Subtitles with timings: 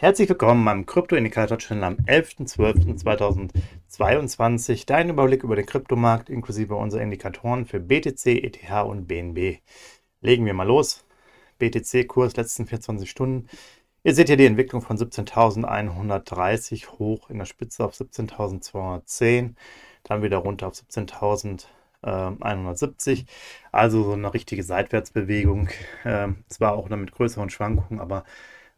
[0.00, 4.86] Herzlich willkommen beim Krypto-Indikator-Channel am 11.12.2022.
[4.86, 9.58] Dein Überblick über den Kryptomarkt inklusive unserer Indikatoren für BTC, ETH und BNB.
[10.20, 11.04] Legen wir mal los.
[11.58, 13.48] BTC-Kurs letzten 24 Stunden.
[14.04, 19.56] Ihr seht hier die Entwicklung von 17.130 hoch in der Spitze auf 17.210,
[20.04, 23.26] dann wieder runter auf 17.170.
[23.72, 25.70] Also so eine richtige Seitwärtsbewegung.
[26.04, 28.22] Ähm, zwar auch noch mit größeren Schwankungen, aber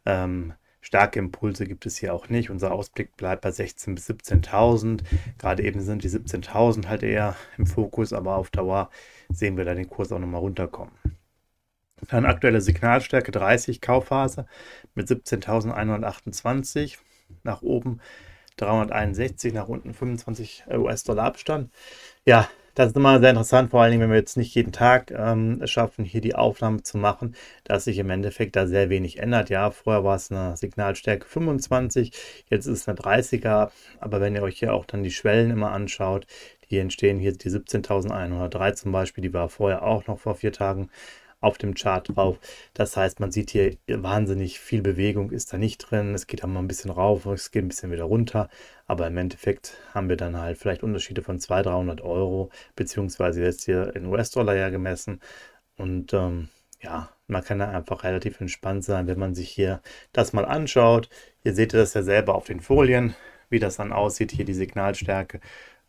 [0.07, 2.49] ähm, Starke Impulse gibt es hier auch nicht.
[2.49, 5.01] Unser Ausblick bleibt bei 16.000 bis 17.000.
[5.37, 8.89] Gerade eben sind die 17.000 halt eher im Fokus, aber auf Dauer
[9.29, 10.93] sehen wir da den Kurs auch nochmal runterkommen.
[12.09, 14.47] Dann aktuelle Signalstärke 30 Kaufphase
[14.95, 16.97] mit 17.128
[17.43, 17.99] nach oben
[18.57, 21.71] 361, nach unten 25 US-Dollar Abstand.
[22.25, 25.11] Ja, das ist immer sehr interessant, vor allen Dingen, wenn wir jetzt nicht jeden Tag
[25.11, 29.49] ähm, schaffen, hier die Aufnahme zu machen, dass sich im Endeffekt da sehr wenig ändert.
[29.49, 32.11] Ja, vorher war es eine Signalstärke 25,
[32.49, 35.71] jetzt ist es eine 30er, aber wenn ihr euch hier auch dann die Schwellen immer
[35.71, 36.25] anschaut,
[36.69, 40.89] die entstehen hier die 17.103 zum Beispiel, die war vorher auch noch vor vier Tagen
[41.41, 42.37] auf dem Chart drauf.
[42.73, 46.13] Das heißt, man sieht hier wahnsinnig viel Bewegung ist da nicht drin.
[46.13, 48.49] Es geht dann mal ein bisschen rauf, es geht ein bisschen wieder runter.
[48.87, 53.65] Aber im Endeffekt haben wir dann halt vielleicht Unterschiede von 200, 300 Euro, beziehungsweise jetzt
[53.65, 55.19] hier in US-Dollar ja gemessen.
[55.77, 56.49] Und ähm,
[56.81, 59.81] ja, man kann da einfach relativ entspannt sein, wenn man sich hier
[60.13, 61.09] das mal anschaut.
[61.43, 63.15] Ihr seht das ja selber auf den Folien,
[63.49, 64.31] wie das dann aussieht.
[64.31, 65.39] Hier die Signalstärke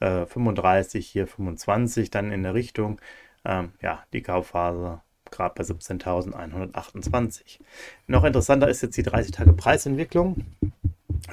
[0.01, 3.01] äh, 35, hier 25, dann in der Richtung.
[3.45, 7.59] Ähm, ja, die Kaufphase gerade bei 17.128.
[8.07, 10.45] Noch interessanter ist jetzt die 30-Tage-Preisentwicklung.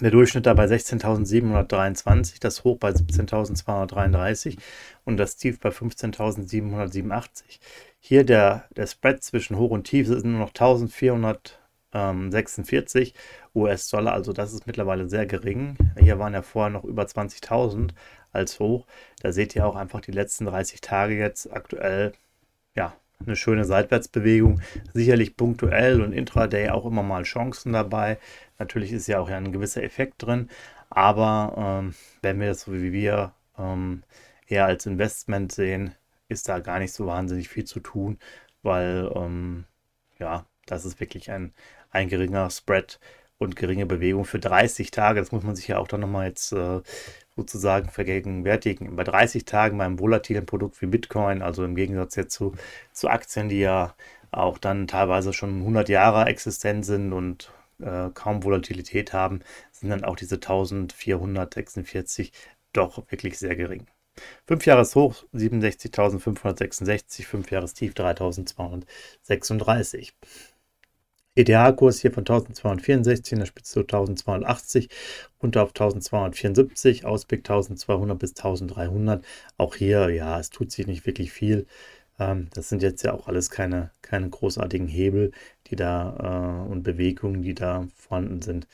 [0.01, 4.57] Der Durchschnitt da bei 16.723, das Hoch bei 17.233
[5.03, 7.59] und das Tief bei 15.787.
[7.99, 13.13] Hier der, der Spread zwischen Hoch und Tief sind nur noch 1.446
[13.55, 15.75] US-Dollar, also das ist mittlerweile sehr gering.
[15.97, 17.89] Hier waren ja vorher noch über 20.000
[18.31, 18.85] als Hoch.
[19.21, 22.11] Da seht ihr auch einfach die letzten 30 Tage jetzt aktuell,
[22.75, 24.61] ja, eine schöne Seitwärtsbewegung.
[24.93, 28.17] Sicherlich punktuell und intraday auch immer mal Chancen dabei.
[28.57, 30.49] Natürlich ist ja auch ein gewisser Effekt drin.
[30.89, 34.03] Aber ähm, wenn wir das so wie wir ähm,
[34.47, 35.95] eher als Investment sehen,
[36.27, 38.17] ist da gar nicht so wahnsinnig viel zu tun,
[38.63, 39.65] weil ähm,
[40.19, 41.53] ja, das ist wirklich ein,
[41.91, 42.99] ein geringer Spread
[43.37, 45.19] und geringe Bewegung für 30 Tage.
[45.19, 46.81] Das muss man sich ja auch dann nochmal jetzt äh,
[47.39, 48.95] sozusagen vergegenwärtigen.
[48.95, 52.53] Bei 30 Tagen beim volatilen Produkt wie Bitcoin, also im Gegensatz jetzt zu,
[52.91, 53.95] zu Aktien, die ja
[54.31, 59.41] auch dann teilweise schon 100 Jahre existent sind und äh, kaum Volatilität haben,
[59.71, 62.31] sind dann auch diese 1446
[62.73, 63.87] doch wirklich sehr gering.
[64.47, 70.13] 5 Jahres Hoch 67.566, 5 Jahres Tief 3236.
[71.39, 74.89] ETH-Kurs hier von 1264 in der Spitze 1280,
[75.41, 79.25] runter auf 1274, Ausblick 1200 bis 1300.
[79.57, 81.65] Auch hier, ja, es tut sich nicht wirklich viel.
[82.19, 85.31] Ähm, das sind jetzt ja auch alles keine, keine großartigen Hebel,
[85.67, 88.67] die da äh, und Bewegungen, die da vorhanden sind.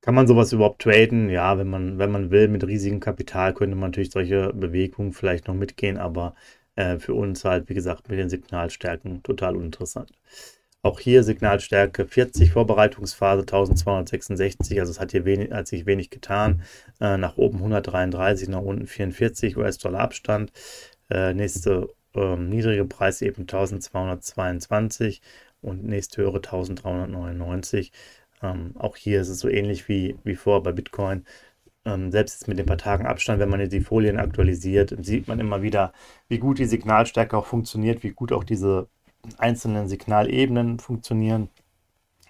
[0.00, 1.30] Kann man sowas überhaupt traden?
[1.30, 5.46] Ja, wenn man, wenn man will, mit riesigem Kapital könnte man natürlich solche Bewegungen vielleicht
[5.46, 6.34] noch mitgehen, aber
[6.76, 10.10] äh, für uns halt, wie gesagt, mit den Signalstärken total uninteressant.
[10.84, 16.62] Auch hier Signalstärke 40, Vorbereitungsphase 1266, also es hat hier wenig, hat sich wenig getan.
[17.00, 20.52] Äh, nach oben 133, nach unten 44 US-Dollar Abstand.
[21.08, 25.22] Äh, nächste ähm, niedrige Preis eben 1222
[25.60, 27.92] und nächste höhere 1399.
[28.42, 31.24] Ähm, auch hier ist es so ähnlich wie, wie vor bei Bitcoin.
[31.84, 35.28] Ähm, selbst jetzt mit den paar Tagen Abstand, wenn man jetzt die Folien aktualisiert, sieht
[35.28, 35.92] man immer wieder,
[36.28, 38.88] wie gut die Signalstärke auch funktioniert, wie gut auch diese
[39.38, 41.48] einzelnen Signalebenen funktionieren.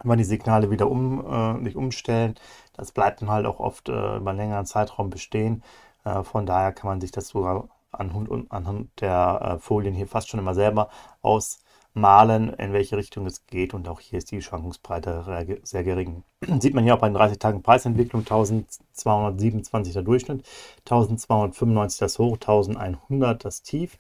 [0.05, 2.35] Wenn die Signale wieder um, äh, nicht umstellen,
[2.75, 5.63] das bleibt dann halt auch oft äh, über einen längeren Zeitraum bestehen.
[6.05, 10.29] Äh, von daher kann man sich das sogar anhand, anhand der äh, Folien hier fast
[10.29, 10.89] schon immer selber
[11.21, 13.75] ausmalen, in welche Richtung es geht.
[13.75, 16.25] Und auch hier ist die Schwankungsbreite sehr gering.
[16.61, 20.45] Sieht man hier auch bei den 30 Tagen Preisentwicklung 1227 der Durchschnitt,
[20.79, 23.99] 1295 das Hoch, 1100 das Tief.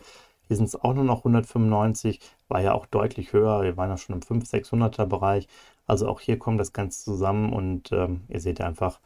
[0.49, 2.21] Hier sind es auch nur noch 195,
[2.53, 3.63] war ja auch deutlich höher.
[3.63, 5.49] Wir waren ja schon im 500, 600er Bereich.
[5.87, 9.01] Also auch hier kommt das Ganze zusammen und ähm, ihr seht einfach,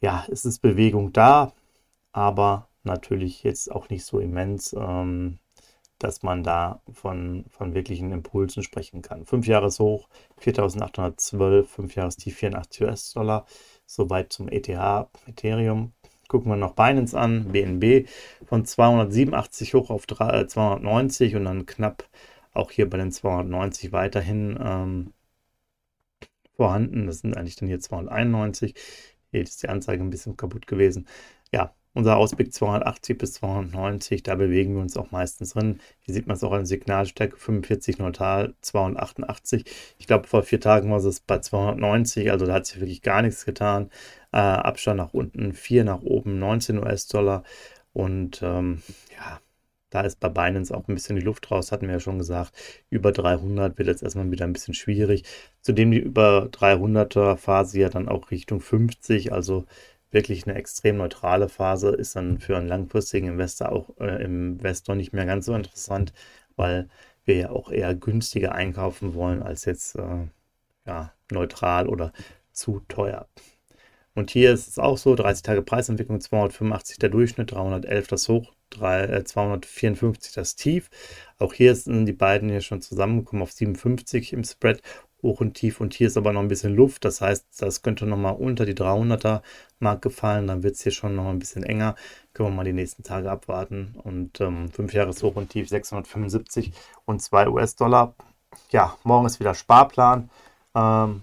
[0.00, 1.52] ja, es ist Bewegung da,
[2.12, 5.38] aber natürlich jetzt auch nicht so immens, ähm,
[5.98, 9.24] dass man da von, von wirklichen Impulsen sprechen kann.
[9.24, 10.08] 5 Jahres hoch
[10.42, 13.46] 4.812, 5 Jahres tief 84 US-Dollar.
[13.86, 14.68] Soweit zum ETH,
[15.26, 15.92] Ethereum.
[16.28, 18.08] Gucken wir noch Binance an, BNB
[18.46, 22.04] von 287 hoch auf 290 äh, und dann knapp
[22.52, 25.12] auch hier bei den 290 weiterhin ähm,
[26.56, 27.06] vorhanden.
[27.06, 28.74] Das sind eigentlich dann hier 291.
[29.30, 31.06] Hier ist die Anzeige ein bisschen kaputt gewesen.
[31.52, 35.80] Ja, unser Ausblick 280 bis 290, da bewegen wir uns auch meistens drin.
[36.00, 39.64] Hier sieht man es auch an Signalstärke 45 neutral, 288.
[39.98, 43.20] Ich glaube, vor vier Tagen war es bei 290, also da hat sich wirklich gar
[43.20, 43.90] nichts getan.
[44.32, 47.44] Äh, Abstand nach unten, 4 nach oben, 19 US-Dollar.
[47.92, 48.82] Und ähm,
[49.14, 49.40] ja,
[49.92, 52.52] da ist bei Binance auch ein bisschen die Luft raus, hatten wir ja schon gesagt.
[52.88, 55.24] Über 300 wird jetzt erstmal wieder ein bisschen schwierig.
[55.60, 59.66] Zudem die über 300er Phase ja dann auch Richtung 50, also
[60.10, 65.12] wirklich eine extrem neutrale Phase, ist dann für einen langfristigen Investor auch äh, Investor nicht
[65.12, 66.14] mehr ganz so interessant,
[66.56, 66.88] weil
[67.26, 70.26] wir ja auch eher günstiger einkaufen wollen als jetzt äh,
[70.86, 72.12] ja, neutral oder
[72.52, 73.28] zu teuer.
[74.14, 78.52] Und hier ist es auch so, 30 Tage Preisentwicklung, 285 der Durchschnitt, 311 das Hoch,
[78.72, 80.90] 3, äh, 254 das Tief.
[81.38, 84.82] Auch hier sind die beiden hier schon zusammengekommen auf 57 im Spread
[85.22, 85.80] hoch und tief.
[85.80, 88.74] Und hier ist aber noch ein bisschen Luft, das heißt, das könnte nochmal unter die
[88.74, 89.42] 300er
[89.78, 91.94] Marke fallen, dann wird es hier schon noch ein bisschen enger,
[92.32, 93.94] können wir mal die nächsten Tage abwarten.
[94.02, 96.72] Und ähm, 5 Jahres hoch und tief 675
[97.04, 98.14] und 2 US-Dollar.
[98.70, 100.30] Ja, morgen ist wieder Sparplan.
[100.74, 101.22] Ähm,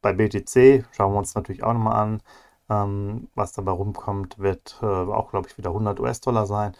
[0.00, 2.22] bei BTC, schauen wir uns natürlich auch nochmal an,
[2.70, 6.74] ähm, was dabei rumkommt, wird äh, auch, glaube ich, wieder 100 US-Dollar sein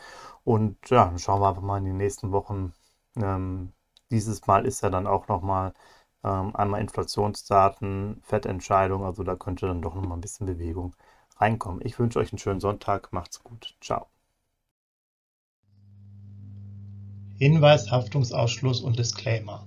[0.45, 2.73] und ja, dann schauen wir einfach mal in den nächsten Wochen,
[3.17, 3.73] ähm,
[4.11, 5.75] dieses Mal ist ja dann auch nochmal
[6.25, 10.95] ähm, einmal Inflationsdaten, Fettentscheidung, also da könnte dann doch noch mal ein bisschen Bewegung
[11.37, 11.81] reinkommen.
[11.85, 14.09] Ich wünsche euch einen schönen Sonntag, macht's gut, ciao.
[17.39, 19.67] Hinweis, Haftungsausschluss und Disclaimer.